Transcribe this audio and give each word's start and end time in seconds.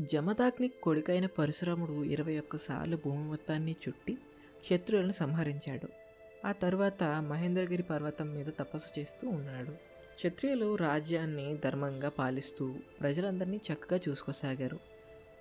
జమదాగ్ని 0.00 0.68
కొడుకైన 0.68 1.26
పరశురాముడు 1.26 2.04
ఇరవై 2.04 2.38
ఒక్కసార్లు 2.38 2.96
భూమి 2.96 3.24
మొత్తాన్ని 3.24 3.76
చుట్టి 3.88 4.18
శత్రువులను 4.70 5.12
సంహరించాడు. 5.12 5.88
ఆ 6.46 6.52
తర్వాత 6.52 7.04
మహేంద్రగిరి 7.04 7.82
పర్వతం 7.82 8.34
మీద 8.34 8.46
తపస్సు 8.58 9.00
చేస్తూ 9.00 9.28
ఉన్నాడు. 9.28 9.70
క్షత్రియులు 10.14 10.76
రాజ్యాన్ని 10.76 11.56
ధర్మంగా 11.64 12.08
పాలిస్తూ 12.08 12.74
ప్రజలందరినీ 13.00 13.60
చక్కగా 13.72 14.00
చూసుకోసాగారు. 14.08 14.78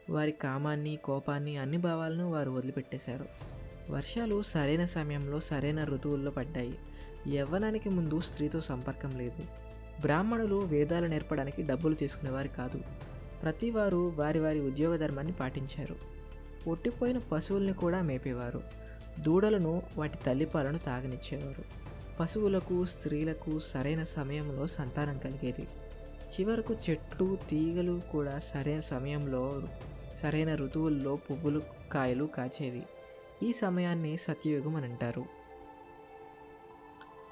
వారి 0.09 0.31
కామాన్ని 0.31 0.95
కోపాన్ని 0.95 1.57
అన్ని 1.57 1.77
భావాలను 1.77 2.31
వారు 2.31 2.51
వదిలిపెట్టేశారు. 2.51 3.25
వర్షాలు 3.91 4.41
సరైన 4.41 4.85
సమయంలో 4.85 5.39
సరైన 5.39 5.83
ఋతువుల్లో 5.83 6.31
పడ్డాయి. 6.31 6.79
యవ్వనానికి 7.35 7.89
ముందు 7.89 8.19
స్త్రీతో 8.19 8.61
సంపర్కం 8.61 9.17
లేదు. 9.17 9.45
బ్రాహ్మణులు 10.01 10.55
వేదాలు 10.55 11.05
నేర్పడానికి 11.05 11.63
డబ్బులు 11.63 11.93
తీసుకునేవారు 11.93 12.47
కాదు. 12.47 12.81
ప్రతివారు 13.43 14.13
వారి 14.15 14.39
వారి 14.39 14.59
ఉద్యోగ 14.59 14.95
ధర్మాన్ని 14.95 15.33
పాటించారు. 15.33 15.95
ఒట్టిపోయిన 16.69 17.17
పశువుల్ని 17.17 17.73
కూడా 17.73 18.01
మేపేవారు. 18.01 18.61
దూడలను 19.19 19.81
వాటి 19.97 20.17
తల్లిపాలను 20.25 20.77
తాగనిచ్చేవారు. 20.77 21.63
పశువులకు 22.19 22.85
స్త్రీలకు 22.85 23.59
సరైన 23.59 24.03
సమయంలో 24.03 24.67
సంతానం 24.67 25.17
కలిగేది. 25.17 25.67
చివరకు 26.39 26.75
చెట్లు 26.89 27.37
తీగలు 27.49 28.01
కూడా 28.11 28.39
సరైన 28.39 28.79
సమయంలో 28.79 29.63
సరైన 30.15 30.55
ఋతువుల్లో 30.55 31.15
పువ్వులు 31.15 31.61
కాయలు 31.91 32.25
కాచేవి. 32.25 32.83
ఈ 33.43 33.51
సమయాన్ని 33.51 34.17
సత్యయుగం 34.17 34.75
అని 34.75 34.85
అంటారు. 34.85 35.25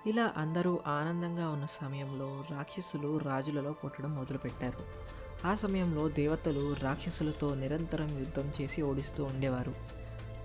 ఇలా 0.08 0.34
అందరూ 0.38 0.80
ఆనందంగా 0.88 1.50
ఉన్న 1.50 1.66
సమయంలో 1.66 2.44
రాక్షసులు 2.52 3.18
రాజులలో 3.18 3.72
పుట్టడం 3.72 4.16
మొదలుపెట్టారు. 4.16 4.80
ఆ 5.46 5.56
సమయంలో 5.56 6.10
దేవతలు 6.10 6.74
రాక్షసులతో 6.74 7.56
నిరంతరం 7.56 8.20
యుద్ధం 8.20 8.52
చేసి 8.62 8.82
ఓడిస్తూ 8.82 9.24
ఉండేవారు. 9.24 9.76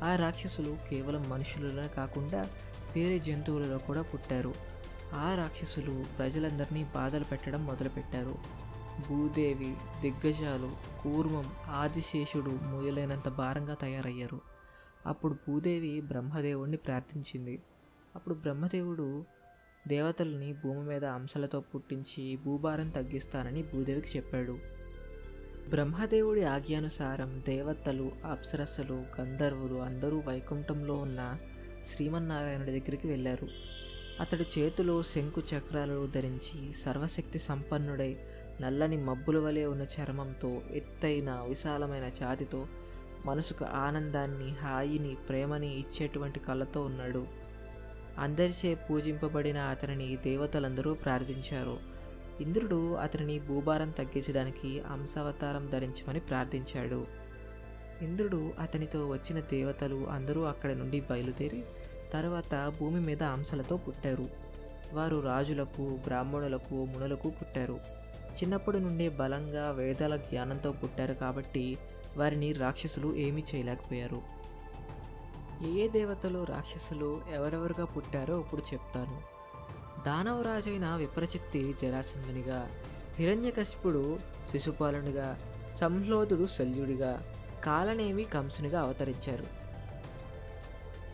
ఆ 0.05 0.17
రాక్షసులు 0.17 0.77
కేవలం 0.91 1.30
మనుషులనే 1.30 1.88
కాకుండా 1.88 2.51
వేరే 2.97 3.19
జంతువులలో 3.19 3.79
కూడా 3.79 4.02
పుట్టారు. 4.02 4.55
ఆ 5.15 5.35
రాక్షసులు 5.35 6.05
ప్రజలందరినీ 6.19 6.85
బాధలు 6.85 7.24
పెట్టడం 7.24 7.66
మొదలుపెట్టారు. 7.66 8.35
భూదేవి 9.09 9.77
దిగ్గజాలు 10.01 10.71
కూర్మం 11.02 11.45
ఆదిశేషుడు 11.69 12.51
మొదలైనంత 12.51 13.29
భారంగా 13.29 13.74
తయారయ్యారు. 13.74 14.41
అప్పుడు 15.07 15.33
భూదేవి 15.35 16.01
బ్రహ్మదేవుణ్ణి 16.01 16.77
ప్రార్థించింది. 16.77 17.63
అప్పుడు 18.17 18.35
బ్రహ్మదేవుడు 18.35 19.24
దేవతల్ని 19.89 20.52
భూమి 20.52 20.80
మీద 20.80 21.05
అంశాలతో 21.05 21.61
పుట్టించి 21.61 22.37
భూభారం 22.37 22.91
తగ్గిస్తానని 22.91 23.63
భూదేవికి 23.63 24.17
చెప్పాడు. 24.17 24.80
బ్రహ్మదేవుడి 25.69 26.45
ఆజ్ఞానుసారం 26.45 27.43
దేవతలు 27.49 28.13
అప్సరస్సులు 28.25 29.03
గంధర్వులు 29.21 29.75
అందరూ 29.75 30.23
వైకుంఠంలో 30.27 30.95
ఉన్న 30.95 31.39
శ్రీమన్నారాయణుడి 31.87 32.71
దగ్గరికి 32.71 33.09
వెళ్ళారు. 33.09 33.49
అతడి 34.21 34.47
చేతిలో 34.59 35.02
శంకు 35.02 35.43
చక్రాలు 35.55 36.09
ధరించి 36.15 36.73
సర్వశక్తి 36.73 37.39
సంపన్నుడై 37.39 38.17
నల్లని 38.61 38.97
మబ్బుల 38.97 39.39
వలె 39.39 39.65
ఉన్న 39.65 39.83
చర్మంతో 39.83 40.63
ఎత్తైన 40.71 41.30
విశాలమైన 41.49 42.11
ఛాతితో 42.24 42.67
మనసుకు 43.27 43.65
ఆనందాన్ని 43.65 44.51
హాయిని 44.51 45.15
ప్రేమని 45.29 45.79
ఇచ్చేటువంటి 45.79 46.41
కళ్ళతో 46.41 46.80
ఉన్నాడు. 46.80 47.27
అందరిచే 48.19 48.74
పూజింపబడిన 48.74 49.59
అతనిని 49.59 50.17
దేవతలందరూ 50.17 50.95
ప్రార్థించారు. 50.95 51.90
ఇంద్రుడు 52.41 52.95
అతనిని 52.95 53.38
భూభారం 53.38 53.91
తగ్గించడానికి 53.91 54.80
అంశావతారం 54.80 55.71
ధరించమని 55.71 56.21
ప్రార్థించాడు. 56.21 57.07
ఇంద్రుడు 58.02 58.52
అతనితో 58.60 59.09
వచ్చిన 59.09 59.41
దేవతలు 59.41 60.07
అందరూ 60.10 60.43
అక్కడి 60.43 60.74
నుండి 60.74 61.01
బయలుదేరి 61.01 61.65
తర్వాత 62.13 62.73
భూమి 62.80 63.01
మీద 63.01 63.23
అంశలతో 63.23 63.77
పుట్టారు. 63.77 64.28
వారు 64.93 65.21
రాజులకు 65.21 65.83
బ్రాహ్మణులకు 65.83 66.75
మునులకు 66.75 67.31
పుట్టారు. 67.31 67.81
చిన్నప్పటి 68.31 68.81
నుండే 68.81 69.09
బలంగా 69.09 69.71
వేదాల 69.71 70.17
జ్ఞానంతో 70.17 70.72
పుట్టారు 70.72 71.15
కాబట్టి 71.15 71.78
వారిని 72.17 72.53
రాక్షసులు 72.53 73.17
ఏమీ 73.17 73.45
చేయలేకపోయారు. 73.55 74.22
ఏ 75.67 75.71
ఏ 75.71 75.89
దేవతలు 75.89 76.45
రాక్షసులు 76.45 77.21
ఎవరెవరుగా 77.34 77.84
పుట్టారో 77.84 78.41
ఇప్పుడు 78.41 78.62
చెప్తాను. 78.75 79.30
దానవరాజైన 80.06 80.94
విప్రచిత్తి 80.94 81.75
జరాసంధునిగా 81.83 82.71
హిరణ్యకశిపుడు 83.19 84.19
శిశుపాలునిగా 84.53 85.38
సంహ్లోదుడు 85.81 86.47
శల్యుడిగా 86.47 87.33
కాలనేమి 87.65 88.25
కంసునిగా 88.25 88.81
అవతరించారు. 88.81 89.44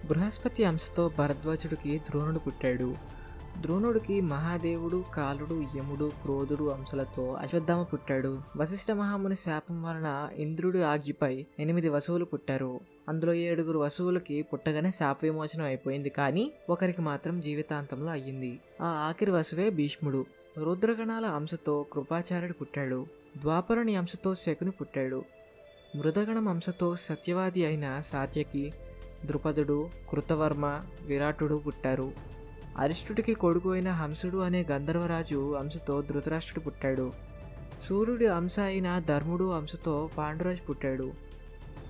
బృహస్పతి 0.06 0.64
అంశతో 0.64 1.08
భరద్వాజుడికి 1.08 1.98
ద్రోణుడు 1.98 2.38
పుట్టాడు. 2.38 2.96
ద్రోణుడికి 3.60 4.20
మహాదేవుడు 4.20 5.04
కాలుడు 5.14 5.64
యముడు 5.76 6.12
క్రోధుడు 6.22 6.64
అంశలతో 6.64 7.32
అశ్వత్థామ 7.32 7.82
పుట్టాడు. 7.82 8.38
వశిష్ఠ 8.56 8.90
మహాముని 8.90 9.36
శాపం 9.36 9.82
వలన 9.82 10.28
ఇంద్రుడి 10.34 10.82
ఆజ్ఞపై 10.82 11.46
ఎనిమిది 11.58 11.88
వసువులు 11.88 12.24
పుట్టారు. 12.24 12.80
అందులో 13.08 13.32
ఏడుగురు 13.32 13.78
వసువులకి 13.78 14.42
పుట్టగానే 14.42 14.90
శాప 14.90 15.18
విమోచనం 15.22 15.64
అయిపోయింది. 15.64 16.08
కానీ 16.08 16.52
ఒకరికి 16.70 17.02
మాత్రం 17.02 17.40
జీవితాంతంలో 17.40 18.10
అయ్యింది. 18.10 18.58
ఆ 18.82 18.84
ఆఖరి 18.84 19.30
వసువే 19.30 19.70
భీష్ముడు. 19.70 20.26
రుద్రగణాల 20.58 21.26
అంశతో 21.26 21.86
కృపాచార్యుడు 21.92 22.52
పుట్టాడు. 22.52 23.06
ద్వాపరుని 23.40 23.96
అంశతో 23.96 24.34
శకుని 24.34 24.70
పుట్టాడు. 24.70 25.24
మృదగణం 25.96 26.48
అంశతో 26.48 26.96
సత్యవాది 26.96 27.66
అయిన 27.66 28.00
సాత్యకి 28.00 28.72
ద్రుపదుడు 29.24 29.88
కృతవర్మ 30.10 30.80
విరాటుడు 31.06 31.62
పుట్టారు. 31.66 32.35
అరిష్టుడికి 32.76 33.34
కొడుకు 33.34 33.72
అయిన 33.72 33.90
హంసుడు 33.90 34.38
అనే 34.38 34.66
గంధర్వరాజు 34.70 35.54
అంశతో 35.54 36.02
ధృతరాష్ట్రుడు 36.02 36.64
పుట్టాడు. 36.64 37.12
సూర్యుడి 37.88 38.26
అంశ 38.26 38.58
అయిన 38.58 39.02
ధర్ముడు 39.08 39.44
అంశతో 39.44 40.10
పాండురాజు 40.18 40.66
పుట్టాడు. 40.66 41.12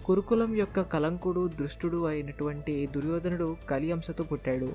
కురుకులం 0.05 0.57
యొక్క 0.57 0.81
కలంకుడు 0.81 1.49
దృష్టుడు 1.49 2.07
అయినటువంటి 2.07 2.87
దుర్యోధనుడు 2.87 3.57
కలి 3.71 3.93
అంశతో 3.93 4.25
పుట్టాడు. 4.25 4.73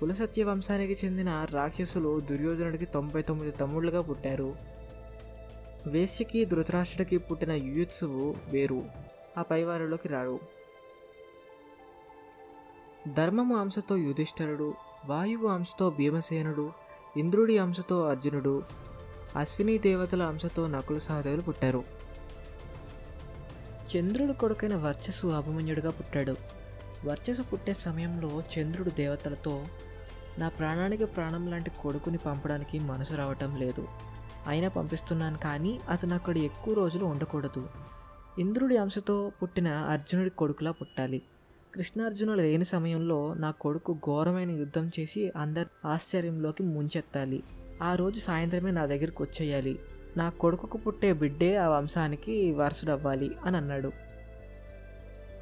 కులసత్య 0.00 0.44
వంశానికి 0.44 1.06
చెందిన 1.06 1.46
రాక్షసులు 1.50 2.20
దుర్యోధనుడికి 2.20 2.84
తొంభై 2.86 3.22
తొమ్మిది 3.22 3.50
తమ్ముళ్ళుగా 3.50 4.00
పుట్టారు. 4.00 4.54
వేశ్యకి 5.86 6.44
ధృతరాష్ట్రుడికి 6.44 7.18
పుట్టిన 7.18 7.52
యుయుత్సువు 7.52 8.34
వేరు. 8.52 8.84
ఆ 9.38 9.42
పైవారిలోకి 9.42 10.08
రాడు 10.08 10.38
ధర్మము 13.12 13.56
అంశతో 13.56 13.96
యుధిష్ఠరుడు 13.96 14.74
వాయువు 15.06 15.46
అంశతో 15.46 15.90
భీమసేనుడు 15.90 16.72
ఇంద్రుడి 17.16 17.58
అంశతో 17.58 18.08
అర్జునుడు 18.08 18.62
అశ్విని 19.36 19.78
దేవతల 19.78 20.22
అంశతో 20.22 20.66
నకుల 20.66 20.98
సహదేవులు 20.98 21.40
పుట్టారు. 21.40 21.84
చంద్రుడు 23.96 24.32
కొడుకైన 24.32 24.74
వర్చస్సు 24.74 25.26
అభిమన్యుడిగా 25.26 25.90
పుట్టాడు. 25.90 26.36
వర్చస్సు 27.04 27.42
పుట్టే 27.42 27.72
సమయంలో 27.74 28.42
చంద్రుడు 28.58 28.90
దేవతలతో 28.90 29.64
నా 30.38 30.48
ప్రాణానికి 30.48 31.04
ప్రాణం 31.04 31.50
లాంటి 31.50 31.70
కొడుకుని 31.70 32.16
పంపడానికి 32.16 32.78
మనసు 32.78 33.14
రావటం 33.14 33.56
లేదు. 33.56 33.88
అయినా 34.46 34.68
పంపిస్తున్నాను 34.68 35.38
కానీ 35.38 35.80
అతను 35.88 36.14
అక్కడ 36.14 36.38
ఎక్కువ 36.38 36.74
రోజులు 36.74 37.04
ఉండకూడదు. 37.04 37.68
ఇంద్రుడి 38.38 38.76
అంశతో 38.76 39.32
పుట్టిన 39.42 39.68
అర్జునుడి 39.68 40.30
కొడుకులా 40.30 40.70
పుట్టాలి. 40.70 41.22
కృష్ణార్జునులు 41.74 42.42
లేని 42.42 42.64
సమయంలో 42.64 43.34
నా 43.34 43.50
కొడుకు 43.50 43.94
ఘోరమైన 43.94 44.50
యుద్ధం 44.50 44.90
చేసి 45.00 45.32
అందరి 45.36 45.66
ఆశ్చర్యంలోకి 45.84 46.62
ముంచెత్తాలి. 46.62 47.42
ఆ 47.82 47.94
రోజు 47.94 48.20
సాయంత్రమే 48.20 48.70
నా 48.70 48.86
దగ్గరికి 48.86 49.22
వచ్చేయాలి. 49.22 49.78
నా 50.16 50.30
కొడుకుకు 50.30 50.78
పుట్టే 50.78 51.12
బిడ్డే 51.12 51.56
ఆ 51.56 51.68
వంశానికి 51.68 52.52
వారసుడవ్వాలి 52.52 53.30
అని 53.44 53.56
అన్నాడు. 53.56 53.92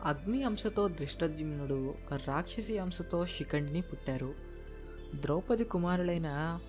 అగ్ని 0.05 0.43
అంశతో 0.43 0.89
దృష్టద్యుమ్నుడు 0.89 1.95
రాక్షసి 2.13 2.79
అంశతో 2.79 3.27
శిఖండిని 3.27 3.81
పుట్టారు. 3.81 4.35
ద్రౌపది 5.15 5.65
కుమారులైన 5.65 6.61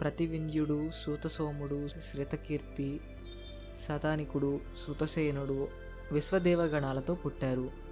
ప్రతివింధ్యుడు 0.00 0.90
సూతసోముడు 1.04 1.88
శ్రితకీర్తి 1.88 3.00
సతానికుడు 3.88 4.60
సుతసేనుడు 4.86 5.68
విశ్వదేవగణాలతో 6.12 7.14
పుట్టారు. 7.14 7.91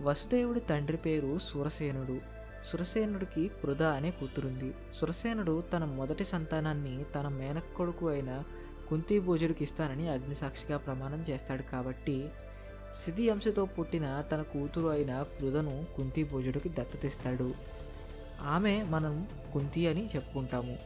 వసుదేవుడి 0.00 0.60
తండ్రి 0.60 0.96
పేరు 0.96 1.38
సురసేనుడు. 1.38 2.20
సురసేనుడికి 2.72 3.48
కృద 3.48 3.82
అనే 3.82 4.10
కూతురుంది. 4.10 4.74
సురసేనుడు 4.94 5.64
తన 5.72 5.84
మొదటి 5.84 6.24
సంతానాన్ని 6.24 7.04
తన 7.14 7.28
మేనక్కొడుకు 7.28 8.08
అయిన 8.08 8.42
కుంతిభోజుడికి 8.90 9.64
ఇస్తానని 9.64 10.08
అగ్నిసాక్షిగా 10.08 10.78
ప్రమాణం 10.78 11.24
చేస్తాడు 11.30 11.62
కాబట్టి 11.62 12.28
సిది 13.04 13.30
అంశతో 13.30 13.64
పుట్టిన 13.64 14.24
తన 14.32 14.42
కూతురు 14.42 14.88
అయిన 14.88 15.22
పృథను 15.22 15.84
కుంతిభోజుడికి 15.96 16.68
దత్తతిస్తాడు. 16.68 17.54
ఆమె 18.42 18.82
మనం 18.82 19.28
కుంతి 19.52 19.88
అని 19.88 20.06
చెప్పుకుంటాము. 20.06 20.78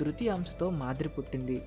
ధృతి 0.00 0.28
అంశతో 0.28 0.70
మాదిరి 0.70 1.08
పుట్టింది. 1.08 1.62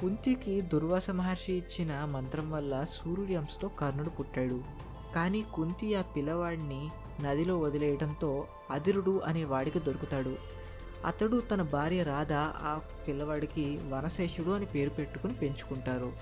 కుంతికి 0.00 0.60
దుర్వాస 0.60 1.10
మహర్షి 1.10 1.52
ఇచ్చిన 1.52 2.04
మంత్రం 2.04 2.50
వల్ల 2.50 2.84
సూర్యుడి 2.84 3.36
అంశతో 3.36 3.68
కర్ణుడు 3.68 4.10
పుట్టాడు. 4.10 4.83
కానీ 5.14 5.42
కుంతి 5.42 5.94
ఆ 5.94 6.02
పిల్లవాడిని 6.02 6.90
నదిలో 7.22 7.58
వదిలేయడంతో 7.58 8.46
అదిరుడు 8.70 9.18
అనే 9.18 9.44
వాడికి 9.44 9.78
దొరుకుతాడు. 9.78 10.36
అతడు 11.06 11.42
తన 11.50 11.62
భార్య 11.62 12.02
రాధ 12.02 12.32
ఆ 12.32 12.80
పిల్లవాడికి 13.08 13.80
వనశేషుడు 13.88 14.50
అని 14.50 14.66
పేరు 14.66 14.90
పెట్టుకుని 14.90 15.34
పెంచుకుంటారు. 15.34 16.12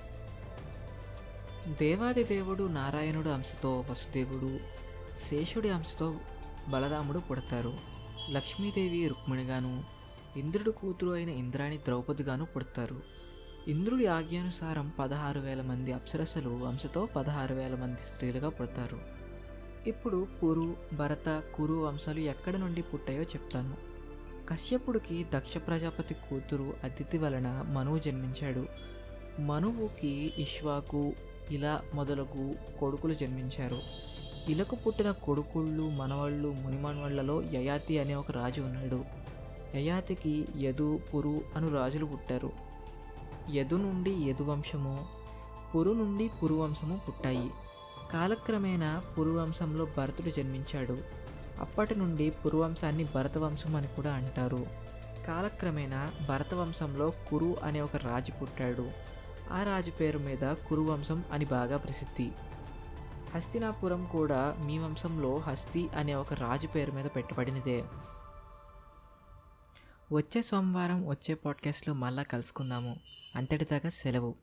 దేవాది 1.68 2.24
దేవుడు 2.24 2.64
నారాయణుడు 2.64 3.28
అంశతో 3.28 3.84
వసుదేవుడు 3.90 4.58
శేషుడి 5.30 5.70
అంశతో 5.70 6.14
బలరాముడు 6.68 7.18
పుడతారు. 7.18 7.74
లక్ష్మీదేవి 8.30 9.08
రుక్మిణిగాను 9.08 9.84
ఇంద్రుడు 10.36 10.70
కూతురు 10.70 11.10
అయిన 11.10 11.28
ఇంద్రాణి 11.28 11.78
ద్రౌపదిగాను 11.78 12.44
పుడతారు. 12.44 13.11
ఇంద్రుడి 13.68 14.06
ఆజ్ఞానుసారం 14.06 14.92
పదహారు 14.98 15.40
వేల 15.40 15.62
మంది 15.62 15.92
అప్సరసలు 15.92 16.48
వంశతో 16.48 17.08
పదహారు 17.16 17.54
వేల 17.54 17.74
మంది 17.74 17.96
స్త్రీలుగా 18.12 18.48
పుడతారు. 18.48 18.98
ఇప్పుడు 19.86 20.26
పురు 20.42 20.76
భరత 20.92 21.42
కురు 21.54 21.74
వంశాలు 21.74 22.20
ఎక్కడి 22.20 22.58
నుండి 22.58 22.82
పుట్టాయో 22.82 23.22
చెప్తాను. 23.22 23.74
కశ్యపుడికి 24.48 25.26
దక్ష 25.34 25.56
ప్రజాపతి 25.56 26.14
కూతురు 26.14 26.74
అతిథి 26.84 27.18
వలన 27.18 27.64
మనువు 27.68 27.98
జన్మించాడు. 27.98 28.66
మనువుకి 29.40 30.32
ఇష్వాకు 30.38 31.12
ఇలా 31.50 31.82
మొదలగు 31.94 32.54
కొడుకులు 32.80 33.14
జన్మించారు. 33.14 33.80
ఇలకు 34.48 34.76
పుట్టిన 34.76 35.10
కొడుకుళ్ళు 35.10 35.90
మనవళ్ళు 35.90 36.52
మునిమనవళ్ళలో 36.52 37.42
యయాతి 37.42 37.98
అనే 37.98 38.14
ఒక 38.14 38.30
రాజు 38.30 38.60
ఉన్నాడు. 38.60 39.04
యయాతికి 39.74 40.48
యదు 40.60 41.00
పురు 41.14 41.40
అను 41.56 41.74
రాజులు 41.74 42.06
పుట్టారు. 42.06 42.71
యదు 43.50 43.74
నుండి 43.74 44.10
యదు 44.10 44.42
వంశము 44.42 45.06
పురు 45.74 45.90
నుండి 45.90 46.30
పురువంశము 46.42 47.00
పుట్టాయి. 47.08 47.50
కాలక్రమేణా 48.12 49.02
పురువంశంలో 49.18 49.86
భరతుడు 49.96 50.30
జన్మించాడు. 50.30 50.98
అప్పటి 51.60 51.94
నుండి 51.94 52.30
పురువంశాన్ని 52.30 53.08
భరతవంశం 53.14 53.76
అని 53.76 53.86
కూడా 53.86 54.12
అంటారు. 54.12 54.66
కాలక్రమేణా 55.26 56.10
భరతవంశంలో 56.28 57.10
కురు 57.10 57.56
అనే 57.64 57.80
ఒక 57.80 57.96
రాజు 57.96 58.30
పుట్టాడు. 58.40 58.90
ఆ 59.52 59.62
రాజు 59.62 59.90
పేరు 59.90 60.18
మీద 60.18 60.52
కురువంశం 60.52 61.24
అని 61.32 61.44
బాగా 61.44 61.76
ప్రసిద్ధి. 61.76 62.30
హస్తినాపురం 63.34 64.06
కూడా 64.12 64.56
మీ 64.60 64.78
వంశంలో 64.78 65.38
హస్తి 65.38 65.88
అనే 65.96 66.14
ఒక 66.14 66.32
రాజు 66.34 66.66
పేరు 66.66 66.92
మీద 66.92 67.04
పెట్టబడినదే. 67.16 67.84
వచ్చే 70.12 70.42
సోమవారం 70.42 71.06
వచ్చే 71.06 71.34
పాడ్కాస్ట్లో 71.34 71.94
మళ్ళా 71.94 72.22
కలుసుకుందాము. 72.22 72.96
అంతటిదాకా 73.36 73.88
సెలవు. 73.88 74.34